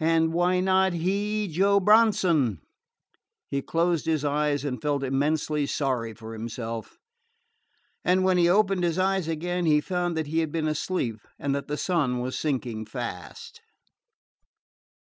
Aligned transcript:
And 0.00 0.32
why 0.32 0.60
not 0.60 0.94
he, 0.94 1.46
Joe 1.46 1.78
Bronson? 1.78 2.62
He 3.50 3.60
closed 3.60 4.06
his 4.06 4.24
eyes 4.24 4.64
and 4.64 4.80
felt 4.80 5.04
immensely 5.04 5.66
sorry 5.66 6.14
for 6.14 6.32
himself; 6.32 6.96
and 8.02 8.24
when 8.24 8.38
he 8.38 8.48
opened 8.48 8.82
his 8.82 8.98
eyes 8.98 9.28
again 9.28 9.66
he 9.66 9.82
found 9.82 10.16
that 10.16 10.28
he 10.28 10.38
had 10.38 10.52
been 10.52 10.68
asleep, 10.68 11.18
and 11.38 11.54
that 11.54 11.68
the 11.68 11.76
sun 11.76 12.20
was 12.20 12.38
sinking 12.38 12.86
fast. 12.86 13.60